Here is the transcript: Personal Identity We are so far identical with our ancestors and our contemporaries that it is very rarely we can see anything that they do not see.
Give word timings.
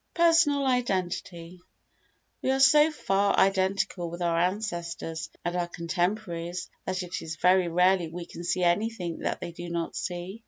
Personal 0.15 0.65
Identity 0.65 1.61
We 2.41 2.49
are 2.49 2.59
so 2.59 2.89
far 2.89 3.37
identical 3.37 4.09
with 4.09 4.19
our 4.23 4.35
ancestors 4.39 5.29
and 5.45 5.55
our 5.55 5.67
contemporaries 5.67 6.71
that 6.85 7.03
it 7.03 7.21
is 7.21 7.35
very 7.35 7.67
rarely 7.67 8.07
we 8.07 8.25
can 8.25 8.43
see 8.43 8.63
anything 8.63 9.19
that 9.19 9.39
they 9.39 9.51
do 9.51 9.69
not 9.69 9.95
see. 9.95 10.39